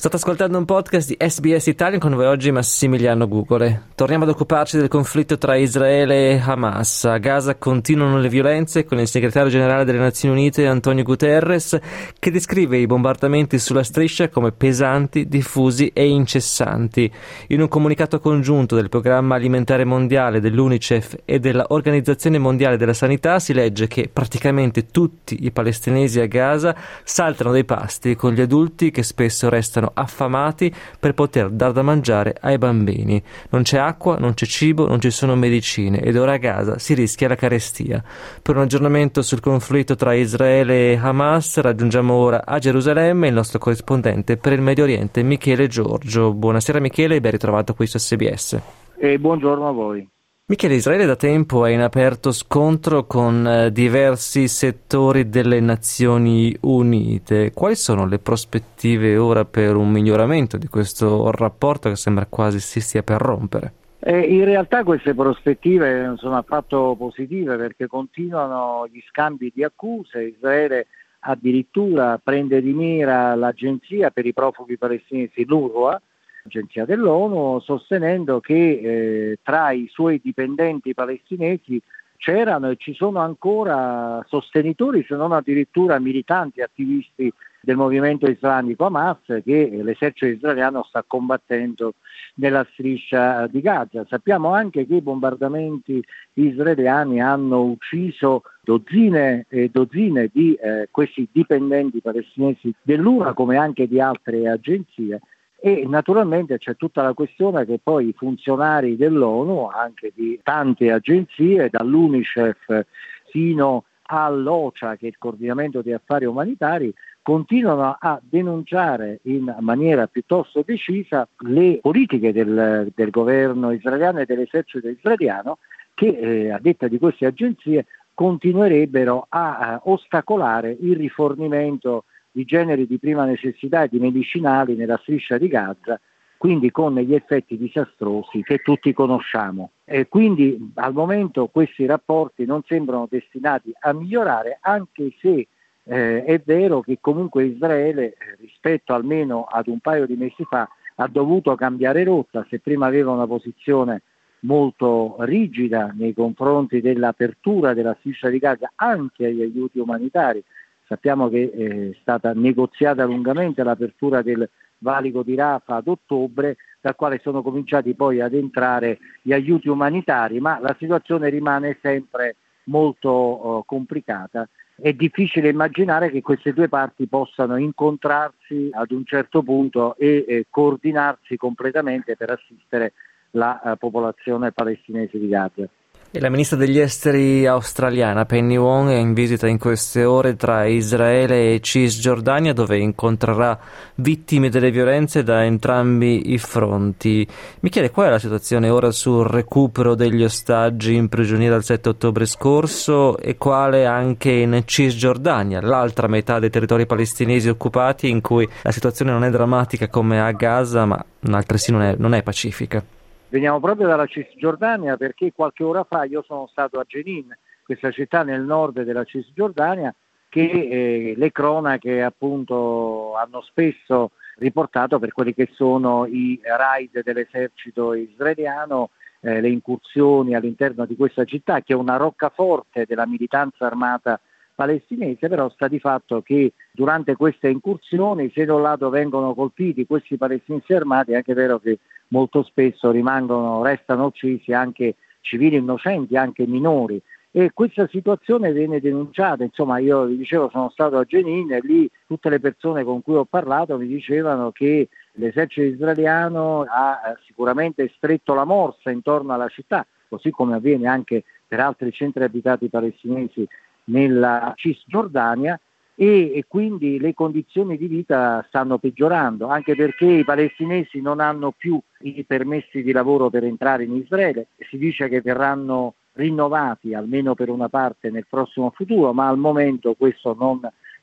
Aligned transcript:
State 0.00 0.16
ascoltando 0.16 0.56
un 0.56 0.64
podcast 0.64 1.08
di 1.08 1.16
SBS 1.18 1.66
Italian 1.66 2.00
con 2.00 2.14
voi 2.14 2.24
oggi 2.24 2.50
Massimiliano 2.50 3.28
Gugole. 3.28 3.88
Torniamo 3.94 4.24
ad 4.24 4.30
occuparci 4.30 4.78
del 4.78 4.88
conflitto 4.88 5.36
tra 5.36 5.56
Israele 5.56 6.30
e 6.30 6.40
Hamas. 6.42 7.04
A 7.04 7.18
Gaza 7.18 7.56
continuano 7.56 8.18
le 8.18 8.30
violenze 8.30 8.86
con 8.86 8.98
il 8.98 9.06
segretario 9.06 9.50
generale 9.50 9.84
delle 9.84 9.98
Nazioni 9.98 10.38
Unite 10.38 10.66
Antonio 10.66 11.04
Guterres 11.04 11.78
che 12.18 12.30
descrive 12.30 12.78
i 12.78 12.86
bombardamenti 12.86 13.58
sulla 13.58 13.82
striscia 13.82 14.30
come 14.30 14.52
pesanti, 14.52 15.28
diffusi 15.28 15.90
e 15.92 16.08
incessanti. 16.08 17.12
In 17.48 17.60
un 17.60 17.68
comunicato 17.68 18.20
congiunto 18.20 18.76
del 18.76 18.88
Programma 18.88 19.34
Alimentare 19.34 19.84
Mondiale 19.84 20.40
dell'UNICEF 20.40 21.18
e 21.26 21.40
dell'Organizzazione 21.40 22.38
Mondiale 22.38 22.78
della 22.78 22.94
Sanità 22.94 23.38
si 23.38 23.52
legge 23.52 23.86
che 23.86 24.08
praticamente 24.10 24.86
tutti 24.86 25.44
i 25.44 25.50
palestinesi 25.50 26.20
a 26.20 26.26
Gaza 26.26 26.74
saltano 27.04 27.52
dai 27.52 27.66
pasti 27.66 28.16
con 28.16 28.32
gli 28.32 28.40
adulti 28.40 28.90
che 28.90 29.02
spesso 29.02 29.50
restano 29.50 29.88
affamati 29.94 30.72
per 30.98 31.14
poter 31.14 31.50
dar 31.50 31.72
da 31.72 31.82
mangiare 31.82 32.36
ai 32.40 32.58
bambini. 32.58 33.22
Non 33.50 33.62
c'è 33.62 33.78
acqua, 33.78 34.16
non 34.18 34.34
c'è 34.34 34.46
cibo, 34.46 34.86
non 34.86 35.00
ci 35.00 35.10
sono 35.10 35.34
medicine 35.34 36.00
ed 36.00 36.16
ora 36.16 36.32
a 36.32 36.36
Gaza 36.36 36.78
si 36.78 36.94
rischia 36.94 37.28
la 37.28 37.34
carestia. 37.34 38.02
Per 38.42 38.56
un 38.56 38.62
aggiornamento 38.62 39.22
sul 39.22 39.40
conflitto 39.40 39.94
tra 39.96 40.14
Israele 40.14 40.92
e 40.92 40.96
Hamas 40.96 41.58
raggiungiamo 41.58 42.12
ora 42.12 42.44
a 42.44 42.58
Gerusalemme 42.58 43.28
il 43.28 43.34
nostro 43.34 43.58
corrispondente 43.58 44.36
per 44.36 44.52
il 44.52 44.60
Medio 44.60 44.84
Oriente 44.84 45.22
Michele 45.22 45.66
Giorgio. 45.66 46.32
Buonasera 46.32 46.80
Michele 46.80 47.16
e 47.16 47.20
ben 47.20 47.32
ritrovato 47.32 47.74
qui 47.74 47.86
su 47.86 47.98
SBS. 47.98 48.60
E 48.96 49.18
buongiorno 49.18 49.68
a 49.68 49.72
voi. 49.72 50.08
Michele, 50.50 50.74
Israele 50.74 51.06
da 51.06 51.14
tempo 51.14 51.64
è 51.64 51.70
in 51.70 51.80
aperto 51.80 52.32
scontro 52.32 53.06
con 53.06 53.46
eh, 53.46 53.70
diversi 53.70 54.48
settori 54.48 55.28
delle 55.28 55.60
Nazioni 55.60 56.52
Unite. 56.62 57.52
Quali 57.52 57.76
sono 57.76 58.04
le 58.04 58.18
prospettive 58.18 59.16
ora 59.16 59.44
per 59.44 59.76
un 59.76 59.92
miglioramento 59.92 60.56
di 60.56 60.66
questo 60.66 61.30
rapporto 61.30 61.88
che 61.88 61.94
sembra 61.94 62.26
quasi 62.26 62.58
si 62.58 62.80
stia 62.80 63.04
per 63.04 63.20
rompere? 63.20 63.72
Eh, 64.00 64.18
in 64.22 64.44
realtà 64.44 64.82
queste 64.82 65.14
prospettive 65.14 66.02
non 66.02 66.16
sono 66.16 66.36
affatto 66.36 66.96
positive 66.98 67.56
perché 67.56 67.86
continuano 67.86 68.88
gli 68.90 69.00
scambi 69.08 69.52
di 69.54 69.62
accuse. 69.62 70.34
Israele 70.36 70.88
addirittura 71.20 72.20
prende 72.20 72.60
di 72.60 72.72
mira 72.72 73.36
l'agenzia 73.36 74.10
per 74.10 74.26
i 74.26 74.32
profughi 74.32 74.76
palestinesi, 74.76 75.44
l'URWA, 75.44 76.02
agenzia 76.44 76.84
dell'ONU, 76.84 77.60
sostenendo 77.60 78.40
che 78.40 78.54
eh, 78.54 79.38
tra 79.42 79.70
i 79.72 79.88
suoi 79.90 80.20
dipendenti 80.22 80.94
palestinesi 80.94 81.80
c'erano 82.16 82.70
e 82.70 82.76
ci 82.76 82.92
sono 82.94 83.18
ancora 83.20 84.24
sostenitori, 84.28 85.04
se 85.08 85.16
non 85.16 85.32
addirittura 85.32 85.98
militanti, 85.98 86.60
attivisti 86.60 87.32
del 87.62 87.76
movimento 87.76 88.28
islamico 88.28 88.86
Hamas 88.86 89.18
che 89.26 89.80
l'esercito 89.82 90.26
israeliano 90.26 90.82
sta 90.84 91.04
combattendo 91.06 91.94
nella 92.34 92.66
striscia 92.72 93.46
di 93.46 93.60
Gaza. 93.60 94.06
Sappiamo 94.08 94.54
anche 94.54 94.86
che 94.86 94.96
i 94.96 95.00
bombardamenti 95.02 96.02
israeliani 96.34 97.20
hanno 97.20 97.62
ucciso 97.62 98.42
dozzine 98.62 99.46
e 99.48 99.68
dozzine 99.70 100.30
di 100.32 100.54
eh, 100.54 100.88
questi 100.90 101.28
dipendenti 101.30 102.00
palestinesi 102.00 102.72
dell'URA 102.82 103.34
come 103.34 103.56
anche 103.56 103.86
di 103.86 104.00
altre 104.00 104.48
agenzie 104.48 105.20
e 105.62 105.84
naturalmente 105.86 106.56
c'è 106.58 106.76
tutta 106.76 107.02
la 107.02 107.12
questione 107.12 107.66
che 107.66 107.78
poi 107.82 108.08
i 108.08 108.14
funzionari 108.16 108.96
dell'ONU, 108.96 109.68
anche 109.72 110.12
di 110.14 110.40
tante 110.42 110.90
agenzie, 110.90 111.68
dall'UNICEF 111.70 112.84
fino 113.28 113.84
all'OCHA, 114.02 114.96
che 114.96 115.06
è 115.06 115.08
il 115.08 115.18
coordinamento 115.18 115.82
di 115.82 115.92
affari 115.92 116.24
umanitari, 116.24 116.92
continuano 117.22 117.96
a 117.98 118.18
denunciare 118.22 119.20
in 119.24 119.54
maniera 119.60 120.06
piuttosto 120.06 120.62
decisa 120.64 121.28
le 121.40 121.78
politiche 121.80 122.32
del, 122.32 122.90
del 122.94 123.10
governo 123.10 123.70
israeliano 123.70 124.20
e 124.20 124.24
dell'esercito 124.24 124.88
israeliano 124.88 125.58
che, 125.94 126.06
eh, 126.06 126.50
a 126.50 126.58
detta 126.58 126.88
di 126.88 126.98
queste 126.98 127.26
agenzie, 127.26 127.84
continuerebbero 128.14 129.26
a, 129.28 129.58
a 129.58 129.80
ostacolare 129.84 130.76
il 130.80 130.96
rifornimento 130.96 132.04
di 132.30 132.44
generi 132.44 132.86
di 132.86 132.98
prima 132.98 133.24
necessità 133.24 133.82
e 133.82 133.88
di 133.88 133.98
medicinali 133.98 134.74
nella 134.74 134.98
striscia 135.02 135.38
di 135.38 135.48
Gaza, 135.48 136.00
quindi 136.36 136.70
con 136.70 136.94
gli 136.94 137.14
effetti 137.14 137.58
disastrosi 137.58 138.42
che 138.42 138.58
tutti 138.58 138.92
conosciamo. 138.92 139.72
E 139.84 140.08
quindi 140.08 140.72
al 140.76 140.94
momento 140.94 141.48
questi 141.48 141.84
rapporti 141.84 142.46
non 142.46 142.62
sembrano 142.66 143.06
destinati 143.10 143.72
a 143.78 143.92
migliorare, 143.92 144.58
anche 144.62 145.12
se 145.20 145.48
eh, 145.84 146.24
è 146.24 146.40
vero 146.44 146.80
che 146.80 146.98
comunque 147.00 147.44
Israele, 147.44 148.04
eh, 148.04 148.14
rispetto 148.38 148.94
almeno 148.94 149.44
ad 149.44 149.66
un 149.66 149.80
paio 149.80 150.06
di 150.06 150.14
mesi 150.14 150.44
fa, 150.44 150.68
ha 150.94 151.08
dovuto 151.08 151.54
cambiare 151.56 152.04
rotta, 152.04 152.46
se 152.48 152.58
prima 152.58 152.86
aveva 152.86 153.10
una 153.10 153.26
posizione 153.26 154.02
molto 154.40 155.16
rigida 155.20 155.92
nei 155.94 156.14
confronti 156.14 156.80
dell'apertura 156.80 157.74
della 157.74 157.96
striscia 157.98 158.28
di 158.28 158.38
Gaza 158.38 158.72
anche 158.76 159.26
agli 159.26 159.42
aiuti 159.42 159.78
umanitari, 159.78 160.42
Sappiamo 160.90 161.28
che 161.28 161.52
è 161.52 161.96
stata 162.00 162.32
negoziata 162.34 163.04
lungamente 163.04 163.62
l'apertura 163.62 164.22
del 164.22 164.50
valico 164.78 165.22
di 165.22 165.36
Rafa 165.36 165.76
ad 165.76 165.86
ottobre, 165.86 166.56
dal 166.80 166.96
quale 166.96 167.20
sono 167.22 167.42
cominciati 167.42 167.94
poi 167.94 168.20
ad 168.20 168.34
entrare 168.34 168.98
gli 169.22 169.32
aiuti 169.32 169.68
umanitari, 169.68 170.40
ma 170.40 170.58
la 170.60 170.74
situazione 170.80 171.28
rimane 171.28 171.78
sempre 171.80 172.34
molto 172.64 173.10
uh, 173.10 173.64
complicata. 173.64 174.48
È 174.74 174.92
difficile 174.92 175.50
immaginare 175.50 176.10
che 176.10 176.22
queste 176.22 176.52
due 176.52 176.68
parti 176.68 177.06
possano 177.06 177.56
incontrarsi 177.56 178.70
ad 178.72 178.90
un 178.90 179.04
certo 179.04 179.44
punto 179.44 179.94
e 179.96 180.24
eh, 180.26 180.46
coordinarsi 180.50 181.36
completamente 181.36 182.16
per 182.16 182.30
assistere 182.30 182.94
la 183.30 183.60
uh, 183.62 183.76
popolazione 183.76 184.50
palestinese 184.50 185.20
di 185.20 185.28
Gaza. 185.28 185.68
E 186.12 186.18
la 186.18 186.28
ministra 186.28 186.56
degli 186.56 186.80
esteri 186.80 187.46
australiana 187.46 188.24
Penny 188.24 188.56
Wong 188.56 188.90
è 188.90 188.96
in 188.96 189.12
visita 189.12 189.46
in 189.46 189.58
queste 189.58 190.02
ore 190.02 190.34
tra 190.34 190.64
Israele 190.64 191.54
e 191.54 191.60
Cisgiordania 191.60 192.52
dove 192.52 192.78
incontrerà 192.78 193.56
vittime 193.94 194.48
delle 194.48 194.72
violenze 194.72 195.22
da 195.22 195.44
entrambi 195.44 196.32
i 196.32 196.38
fronti. 196.38 197.24
Mi 197.60 197.70
chiede 197.70 197.92
qual 197.92 198.08
è 198.08 198.10
la 198.10 198.18
situazione 198.18 198.68
ora 198.70 198.90
sul 198.90 199.24
recupero 199.24 199.94
degli 199.94 200.24
ostaggi 200.24 200.96
in 200.96 201.08
prigionia 201.08 201.50
dal 201.50 201.62
7 201.62 201.90
ottobre 201.90 202.26
scorso 202.26 203.16
e 203.16 203.36
quale 203.36 203.86
anche 203.86 204.32
in 204.32 204.62
Cisgiordania, 204.64 205.60
l'altra 205.60 206.08
metà 206.08 206.40
dei 206.40 206.50
territori 206.50 206.86
palestinesi 206.86 207.48
occupati 207.48 208.08
in 208.08 208.20
cui 208.20 208.48
la 208.62 208.72
situazione 208.72 209.12
non 209.12 209.22
è 209.22 209.30
drammatica 209.30 209.86
come 209.86 210.20
a 210.20 210.32
Gaza 210.32 210.86
ma 210.86 211.04
altresì 211.30 211.70
non 211.70 211.82
è, 211.82 211.94
non 211.96 212.14
è 212.14 212.24
pacifica. 212.24 212.98
Veniamo 213.30 213.60
proprio 213.60 213.86
dalla 213.86 214.06
Cisgiordania 214.06 214.96
perché 214.96 215.32
qualche 215.32 215.62
ora 215.62 215.84
fa 215.84 216.02
io 216.02 216.20
sono 216.26 216.48
stato 216.48 216.80
a 216.80 216.84
Jenin, 216.84 217.32
questa 217.62 217.92
città 217.92 218.24
nel 218.24 218.42
nord 218.42 218.82
della 218.82 219.04
Cisgiordania, 219.04 219.94
che 220.28 220.40
eh, 220.40 221.14
le 221.16 221.30
cronache 221.30 222.02
appunto 222.02 223.14
hanno 223.14 223.40
spesso 223.42 224.10
riportato 224.38 224.98
per 224.98 225.12
quelli 225.12 225.32
che 225.32 225.48
sono 225.52 226.06
i 226.06 226.40
raid 226.42 227.04
dell'esercito 227.04 227.94
israeliano, 227.94 228.90
eh, 229.20 229.40
le 229.40 229.48
incursioni 229.48 230.34
all'interno 230.34 230.84
di 230.84 230.96
questa 230.96 231.24
città 231.24 231.60
che 231.60 231.72
è 231.72 231.76
una 231.76 231.96
roccaforte 231.96 232.84
della 232.84 233.06
militanza 233.06 233.64
armata 233.64 234.20
palestinese, 234.60 235.26
però 235.28 235.48
sta 235.48 235.68
di 235.68 235.78
fatto 235.78 236.20
che 236.20 236.52
durante 236.70 237.16
queste 237.16 237.48
incursioni, 237.48 238.30
se 238.34 238.44
da 238.44 238.54
un 238.54 238.60
lato 238.60 238.90
vengono 238.90 239.32
colpiti 239.32 239.86
questi 239.86 240.18
palestinesi 240.18 240.74
armati, 240.74 241.12
è 241.12 241.16
anche 241.16 241.32
vero 241.32 241.58
che 241.58 241.78
molto 242.08 242.42
spesso 242.42 242.90
rimangono, 242.90 243.62
restano 243.62 244.04
uccisi 244.04 244.52
anche 244.52 244.96
civili 245.22 245.56
innocenti, 245.56 246.14
anche 246.14 246.46
minori. 246.46 247.00
E 247.30 247.52
questa 247.54 247.88
situazione 247.88 248.52
viene 248.52 248.80
denunciata, 248.80 249.44
insomma 249.44 249.78
io 249.78 250.04
vi 250.04 250.18
dicevo 250.18 250.50
sono 250.50 250.68
stato 250.68 250.98
a 250.98 251.04
Jenin 251.04 251.52
e 251.52 251.60
lì 251.62 251.88
tutte 252.06 252.28
le 252.28 252.40
persone 252.40 252.84
con 252.84 253.00
cui 253.02 253.14
ho 253.14 253.24
parlato 253.24 253.78
mi 253.78 253.86
dicevano 253.86 254.50
che 254.50 254.88
l'esercito 255.12 255.66
israeliano 255.66 256.66
ha 256.68 257.00
eh, 257.06 257.16
sicuramente 257.24 257.90
stretto 257.96 258.34
la 258.34 258.44
morsa 258.44 258.90
intorno 258.90 259.32
alla 259.32 259.48
città, 259.48 259.86
così 260.08 260.30
come 260.30 260.56
avviene 260.56 260.86
anche 260.86 261.24
per 261.46 261.60
altri 261.60 261.92
centri 261.92 262.24
abitati 262.24 262.68
palestinesi 262.68 263.48
nella 263.90 264.52
Cisgiordania 264.56 265.58
e, 265.94 266.32
e, 266.34 266.44
quindi 266.48 266.98
le 266.98 267.12
condizioni 267.12 267.76
di 267.76 267.86
vita 267.86 268.42
stanno 268.48 268.78
peggiorando, 268.78 269.48
anche 269.48 269.74
perché 269.74 270.06
i 270.06 270.24
palestinesi 270.24 271.02
non 271.02 271.20
hanno 271.20 271.52
più 271.54 271.78
i 272.00 272.24
permessi 272.24 272.82
di 272.82 272.92
lavoro 272.92 273.28
per 273.28 273.44
entrare 273.44 273.84
in 273.84 273.96
Israele, 273.96 274.46
si 274.70 274.78
dice 274.78 275.08
che 275.08 275.20
verranno 275.20 275.94
rinnovati 276.14 276.94
almeno 276.94 277.34
per 277.34 277.50
una 277.50 277.68
parte 277.68 278.10
nel 278.10 278.26
prossimo 278.28 278.70
futuro, 278.74 279.12
ma 279.12 279.28
al 279.28 279.36
momento 279.36 279.94
questo 279.94 280.34
non 280.38 280.60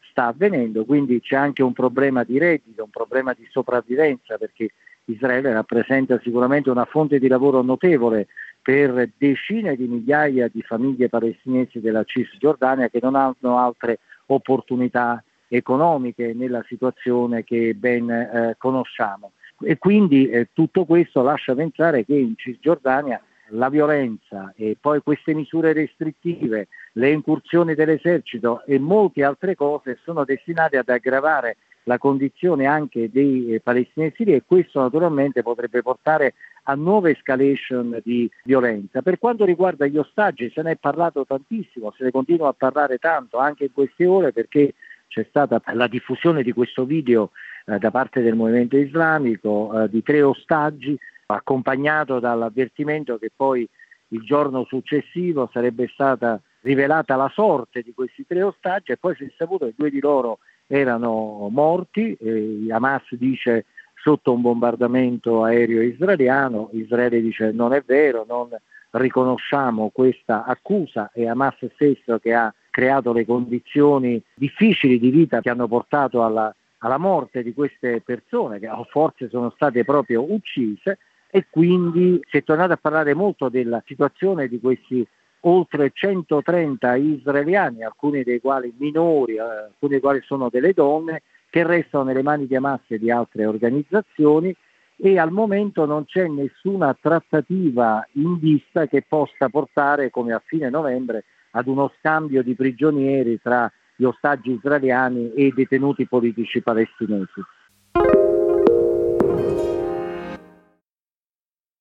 sta 0.09 0.25
avvenendo, 0.25 0.83
quindi 0.83 1.21
c'è 1.21 1.35
anche 1.35 1.61
un 1.61 1.73
problema 1.73 2.23
di 2.23 2.39
reddito, 2.39 2.83
un 2.83 2.89
problema 2.89 3.33
di 3.33 3.47
sopravvivenza 3.51 4.37
perché 4.39 4.71
Israele 5.11 5.53
rappresenta 5.53 6.19
sicuramente 6.21 6.69
una 6.69 6.85
fonte 6.85 7.19
di 7.19 7.27
lavoro 7.27 7.61
notevole 7.61 8.27
per 8.61 9.11
decine 9.17 9.75
di 9.75 9.87
migliaia 9.87 10.49
di 10.49 10.61
famiglie 10.61 11.09
palestinesi 11.09 11.79
della 11.79 12.03
Cisgiordania 12.03 12.89
che 12.89 12.99
non 13.01 13.15
hanno 13.15 13.57
altre 13.57 13.99
opportunità 14.27 15.23
economiche 15.47 16.33
nella 16.33 16.63
situazione 16.67 17.43
che 17.43 17.73
ben 17.75 18.09
eh, 18.09 18.55
conosciamo. 18.57 19.31
E 19.61 19.77
quindi 19.77 20.29
eh, 20.29 20.49
tutto 20.53 20.85
questo 20.85 21.23
lascia 21.23 21.55
pensare 21.55 22.05
che 22.05 22.15
in 22.15 22.33
Cisgiordania 22.35 23.21
la 23.51 23.69
violenza 23.69 24.53
e 24.55 24.75
poi 24.79 25.01
queste 25.01 25.33
misure 25.33 25.71
restrittive, 25.71 26.67
le 26.93 27.11
incursioni 27.11 27.73
dell'esercito 27.73 28.65
e 28.65 28.77
molte 28.79 29.23
altre 29.23 29.55
cose 29.55 29.99
sono 30.03 30.25
destinate 30.25 30.77
ad 30.77 30.89
aggravare 30.89 31.55
la 31.87 31.97
condizione 31.97 32.65
anche 32.65 33.09
dei 33.09 33.53
eh, 33.53 33.59
palestinesi 33.61 34.23
e 34.23 34.43
questo 34.45 34.81
naturalmente 34.81 35.41
potrebbe 35.41 35.81
portare 35.81 36.33
a 36.63 36.75
nuove 36.75 37.11
escalation 37.11 37.99
di 38.03 38.29
violenza. 38.43 39.01
Per 39.01 39.17
quanto 39.17 39.45
riguarda 39.45 39.85
gli 39.85 39.97
ostaggi 39.97 40.51
se 40.53 40.61
ne 40.61 40.71
è 40.71 40.75
parlato 40.75 41.25
tantissimo, 41.25 41.93
se 41.97 42.03
ne 42.03 42.11
continua 42.11 42.49
a 42.49 42.53
parlare 42.53 42.97
tanto 42.97 43.37
anche 43.37 43.65
in 43.65 43.71
queste 43.71 44.05
ore 44.05 44.33
perché 44.33 44.73
c'è 45.07 45.25
stata 45.29 45.61
la 45.73 45.87
diffusione 45.87 46.43
di 46.43 46.51
questo 46.51 46.83
video 46.83 47.31
eh, 47.65 47.77
da 47.77 47.89
parte 47.89 48.21
del 48.21 48.35
movimento 48.35 48.75
islamico 48.75 49.83
eh, 49.83 49.89
di 49.89 50.03
tre 50.03 50.21
ostaggi 50.21 50.97
accompagnato 51.27 52.19
dall'avvertimento 52.19 53.17
che 53.17 53.31
poi 53.33 53.67
il 54.09 54.21
giorno 54.21 54.65
successivo 54.65 55.49
sarebbe 55.53 55.89
stata 55.93 56.39
rivelata 56.61 57.15
la 57.15 57.31
sorte 57.33 57.81
di 57.81 57.93
questi 57.93 58.25
tre 58.27 58.43
ostaggi 58.43 58.91
e 58.91 58.97
poi 58.97 59.15
si 59.15 59.23
è 59.23 59.31
saputo 59.37 59.65
che 59.65 59.73
due 59.75 59.89
di 59.89 60.01
loro 60.01 60.39
erano 60.67 61.47
morti, 61.51 62.15
eh, 62.19 62.67
Hamas 62.69 63.03
dice 63.11 63.65
sotto 63.95 64.33
un 64.33 64.41
bombardamento 64.41 65.43
aereo 65.43 65.81
israeliano, 65.81 66.69
Israele 66.73 67.21
dice 67.21 67.51
non 67.51 67.73
è 67.73 67.81
vero, 67.85 68.25
non 68.27 68.49
riconosciamo 68.91 69.89
questa 69.89 70.45
accusa 70.45 71.11
e 71.13 71.27
Hamas 71.27 71.55
stesso 71.73 72.19
che 72.19 72.33
ha 72.33 72.53
creato 72.69 73.11
le 73.11 73.25
condizioni 73.25 74.21
difficili 74.35 74.99
di 74.99 75.09
vita 75.09 75.41
che 75.41 75.49
hanno 75.49 75.67
portato 75.67 76.23
alla, 76.23 76.53
alla 76.79 76.97
morte 76.97 77.43
di 77.43 77.53
queste 77.53 78.01
persone 78.01 78.59
che 78.59 78.69
forse 78.89 79.29
sono 79.29 79.51
state 79.55 79.83
proprio 79.83 80.31
uccise 80.31 80.99
e 81.29 81.47
quindi 81.49 82.19
si 82.29 82.37
è 82.37 82.43
tornato 82.43 82.73
a 82.73 82.77
parlare 82.77 83.13
molto 83.13 83.49
della 83.49 83.81
situazione 83.85 84.47
di 84.47 84.59
questi 84.59 85.05
oltre 85.47 85.91
130 85.93 86.95
israeliani, 86.95 87.83
alcuni 87.83 88.23
dei 88.23 88.39
quali 88.39 88.73
minori, 88.77 89.35
eh, 89.35 89.39
alcuni 89.39 89.91
dei 89.91 89.99
quali 89.99 90.21
sono 90.23 90.49
delle 90.49 90.73
donne, 90.73 91.23
che 91.49 91.65
restano 91.65 92.03
nelle 92.03 92.21
mani 92.21 92.47
di 92.47 92.55
Hamas 92.55 92.81
e 92.87 92.99
di 92.99 93.09
altre 93.09 93.45
organizzazioni 93.45 94.53
e 94.99 95.19
al 95.19 95.31
momento 95.31 95.85
non 95.85 96.05
c'è 96.05 96.27
nessuna 96.27 96.95
trattativa 96.99 98.05
in 98.13 98.39
vista 98.39 98.87
che 98.87 99.05
possa 99.07 99.47
portare, 99.47 100.09
come 100.09 100.33
a 100.33 100.41
fine 100.43 100.69
novembre, 100.69 101.23
ad 101.51 101.67
uno 101.67 101.91
scambio 101.99 102.43
di 102.43 102.55
prigionieri 102.55 103.39
tra 103.41 103.71
gli 103.95 104.03
ostaggi 104.03 104.51
israeliani 104.51 105.33
e 105.33 105.45
i 105.45 105.53
detenuti 105.53 106.07
politici 106.07 106.61
palestinesi. 106.61 107.41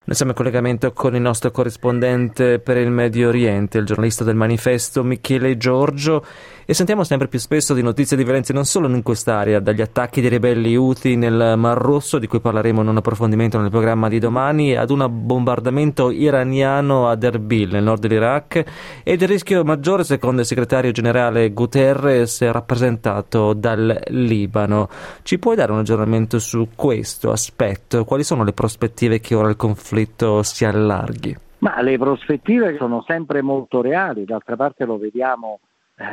Noi 0.06 0.14
siamo 0.14 0.30
in 0.30 0.36
collegamento 0.36 0.92
con 0.92 1.16
il 1.16 1.20
nostro 1.20 1.50
corrispondente 1.50 2.60
per 2.60 2.76
il 2.76 2.92
Medio 2.92 3.26
Oriente, 3.26 3.78
il 3.78 3.86
giornalista 3.86 4.22
del 4.22 4.36
manifesto 4.36 5.02
Michele 5.02 5.56
Giorgio, 5.56 6.24
e 6.68 6.74
sentiamo 6.74 7.04
sempre 7.04 7.28
più 7.28 7.38
spesso 7.38 7.74
di 7.74 7.82
notizie 7.82 8.16
di 8.16 8.24
violenza 8.24 8.52
non 8.52 8.64
solo 8.64 8.88
in 8.88 9.04
quest'area, 9.04 9.60
dagli 9.60 9.80
attacchi 9.80 10.20
dei 10.20 10.28
ribelli 10.28 10.74
Houthi 10.74 11.14
nel 11.14 11.54
Mar 11.56 11.78
Rosso, 11.78 12.18
di 12.18 12.26
cui 12.26 12.40
parleremo 12.40 12.82
in 12.82 12.88
un 12.88 12.96
approfondimento 12.96 13.60
nel 13.60 13.70
programma 13.70 14.08
di 14.08 14.18
domani, 14.18 14.74
ad 14.74 14.90
un 14.90 15.06
bombardamento 15.08 16.10
iraniano 16.10 17.08
ad 17.08 17.22
Erbil, 17.22 17.70
nel 17.70 17.84
nord 17.84 18.00
dell'Iraq, 18.00 18.64
ed 19.04 19.22
il 19.22 19.28
rischio 19.28 19.62
maggiore, 19.62 20.02
secondo 20.02 20.40
il 20.40 20.46
segretario 20.46 20.90
generale 20.90 21.52
Guterres, 21.52 22.42
rappresentato 22.50 23.52
dal 23.52 24.00
Libano. 24.08 24.88
Ci 25.22 25.38
puoi 25.38 25.54
dare 25.54 25.70
un 25.70 25.78
aggiornamento 25.78 26.40
su 26.40 26.70
questo 26.74 27.30
aspetto? 27.30 28.04
Quali 28.04 28.24
sono 28.24 28.42
le 28.42 28.52
prospettive 28.52 29.20
che 29.20 29.36
ora 29.36 29.50
il 29.50 29.56
conflitto 29.56 30.42
si 30.42 30.64
allarghi? 30.64 31.36
Ma 31.58 31.80
le 31.80 31.96
prospettive 31.96 32.76
sono 32.76 33.04
sempre 33.06 33.40
molto 33.40 33.80
reali, 33.80 34.24
d'altra 34.24 34.56
parte 34.56 34.84
lo 34.84 34.98
vediamo 34.98 35.60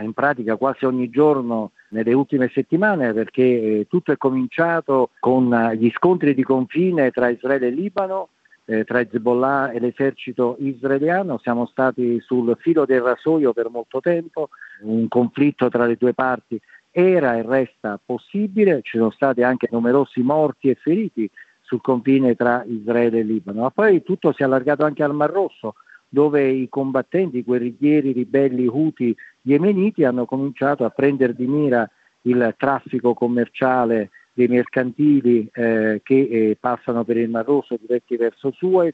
in 0.02 0.14
pratica 0.14 0.56
quasi 0.56 0.86
ogni 0.86 1.10
giorno 1.10 1.72
nelle 1.90 2.14
ultime 2.14 2.50
settimane 2.54 3.14
perché 3.14 3.44
eh, 3.44 3.88
tutto 3.90 4.12
è 4.12 4.18
cominciato 4.18 5.10
con 5.20 5.54
eh, 5.54 5.76
gli 5.78 5.92
scontri 5.92 6.34
di 6.34 6.44
confine 6.44 7.12
tra 7.12 7.30
Israele 7.30 7.68
e 7.68 7.72
Libano, 7.72 8.30
eh, 8.66 8.86
tra 8.86 9.02
Hezbollah 9.02 9.72
e 9.72 9.80
l'esercito 9.80 10.56
israeliano, 10.60 11.38
siamo 11.40 11.66
stati 11.66 12.20
sul 12.22 12.56
filo 12.60 12.86
del 12.86 13.02
rasoio 13.02 13.52
per 13.52 13.70
molto 13.70 14.00
tempo, 14.00 14.50
un 14.82 15.08
conflitto 15.10 15.70
tra 15.70 15.86
le 15.86 15.98
due 15.98 16.14
parti 16.14 16.60
era 16.96 17.36
e 17.36 17.42
resta 17.42 18.00
possibile, 18.04 18.82
ci 18.84 18.98
sono 18.98 19.10
stati 19.10 19.42
anche 19.42 19.68
numerosi 19.72 20.22
morti 20.22 20.70
e 20.70 20.76
feriti 20.76 21.30
sul 21.62 21.82
confine 21.82 22.36
tra 22.36 22.64
Israele 22.68 23.20
e 23.20 23.24
Libano. 23.24 23.62
Ma 23.62 23.72
poi 23.72 24.04
tutto 24.04 24.32
si 24.32 24.44
è 24.44 24.46
allargato 24.46 24.86
anche 24.86 25.02
al 25.02 25.16
Mar 25.16 25.32
Rosso, 25.32 25.74
dove 26.14 26.48
i 26.48 26.70
combattenti, 26.70 27.40
i 27.40 27.44
guerriglieri 27.44 28.12
ribelli 28.12 28.68
Houthi 28.68 29.16
yemeniti 29.42 30.04
hanno 30.04 30.26
cominciato 30.26 30.86
a 30.86 30.92
prendere 30.92 31.34
di 31.34 31.48
mira 31.48 31.90
il 32.22 32.54
traffico 32.56 33.16
commerciale 33.16 34.12
dei 34.32 34.48
mercantili 34.48 35.50
eh, 35.52 36.02
che 36.04 36.16
eh, 36.30 36.58
passano 36.60 37.04
per 37.04 37.18
il 37.18 37.32
Mar 37.32 37.46
Rosso 37.46 37.80
diretti 37.82 38.16
verso 38.16 38.52
Suez. 38.52 38.94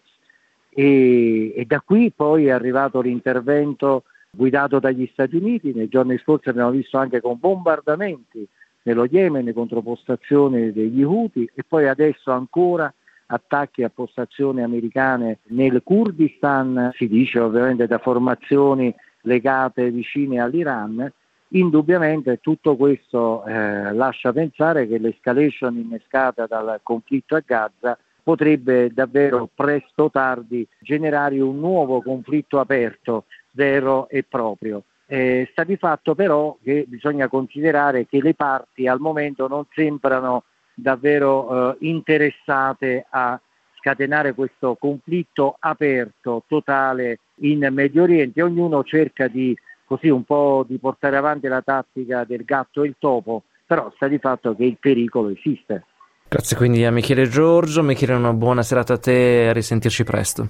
E, 0.69 1.53
e, 1.53 1.65
da 1.65 1.81
qui 1.81 2.09
poi 2.15 2.45
è 2.45 2.51
arrivato 2.51 3.01
l'intervento 3.01 4.03
guidato 4.31 4.79
dagli 4.79 5.09
Stati 5.11 5.35
Uniti, 5.35 5.73
nei 5.73 5.89
giorni 5.89 6.17
scorsi 6.19 6.47
abbiamo 6.47 6.71
visto 6.71 6.97
anche 6.97 7.19
con 7.19 7.37
bombardamenti 7.37 8.47
nello 8.83 9.03
Yemen 9.03 9.51
contro 9.51 9.81
postazioni 9.81 10.71
degli 10.71 11.03
Houthi 11.03 11.51
e 11.53 11.65
poi 11.67 11.85
adesso 11.89 12.31
ancora 12.31 12.93
attacchi 13.31 13.83
a 13.83 13.89
postazioni 13.89 14.61
americane 14.61 15.39
nel 15.47 15.81
Kurdistan, 15.83 16.91
si 16.95 17.07
dice 17.07 17.39
ovviamente 17.39 17.87
da 17.87 17.99
formazioni 17.99 18.93
legate 19.21 19.91
vicine 19.91 20.39
all'Iran. 20.39 21.11
Indubbiamente 21.49 22.39
tutto 22.41 22.75
questo 22.75 23.43
eh, 23.45 23.91
lascia 23.93 24.31
pensare 24.31 24.87
che 24.87 24.99
l'escalation 24.99 25.77
innescata 25.77 26.45
dal 26.45 26.79
conflitto 26.83 27.35
a 27.35 27.43
Gaza 27.43 27.97
potrebbe 28.21 28.91
davvero 28.93 29.49
presto 29.53 30.03
o 30.03 30.11
tardi 30.11 30.67
generare 30.79 31.39
un 31.39 31.57
nuovo 31.57 32.01
conflitto 32.01 32.59
aperto, 32.59 33.25
vero 33.51 34.07
e 34.09 34.23
proprio. 34.23 34.83
Eh, 35.07 35.47
sta 35.51 35.63
di 35.63 35.75
fatto 35.75 36.13
però 36.13 36.55
che 36.61 36.85
bisogna 36.87 37.27
considerare 37.27 38.05
che 38.05 38.21
le 38.21 38.35
parti 38.35 38.87
al 38.87 38.99
momento 38.99 39.47
non 39.47 39.65
sembrano 39.73 40.43
davvero 40.81 41.71
eh, 41.71 41.77
interessate 41.87 43.05
a 43.09 43.39
scatenare 43.79 44.33
questo 44.33 44.75
conflitto 44.79 45.55
aperto, 45.59 46.43
totale 46.47 47.19
in 47.41 47.67
Medio 47.71 48.03
Oriente. 48.03 48.41
Ognuno 48.41 48.83
cerca 48.83 49.27
di 49.27 49.55
così 49.85 50.09
un 50.09 50.23
po' 50.23 50.65
di 50.67 50.77
portare 50.77 51.17
avanti 51.17 51.47
la 51.47 51.61
tattica 51.61 52.23
del 52.23 52.43
gatto 52.43 52.83
e 52.83 52.87
il 52.87 52.95
topo, 52.99 53.43
però 53.65 53.91
sta 53.95 54.07
di 54.07 54.19
fatto 54.19 54.55
che 54.55 54.65
il 54.65 54.77
pericolo 54.79 55.29
esiste. 55.29 55.85
Grazie 56.27 56.55
quindi 56.55 56.85
a 56.85 56.91
Michele 56.91 57.27
Giorgio, 57.27 57.81
Michele 57.81 58.13
una 58.13 58.33
buona 58.33 58.61
serata 58.61 58.93
a 58.93 58.97
te 58.99 59.45
e 59.45 59.47
a 59.47 59.53
risentirci 59.53 60.03
presto. 60.03 60.47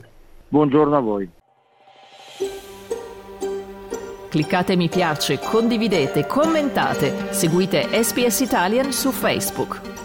Buongiorno 0.49 0.97
a 0.97 0.99
voi. 0.99 1.29
Cliccate 4.29 4.75
mi 4.75 4.89
piace, 4.89 5.39
condividete, 5.39 6.27
commentate, 6.27 7.31
seguite 7.33 7.87
SPS 8.03 8.41
Italian 8.41 8.91
su 8.91 9.11
Facebook. 9.11 9.98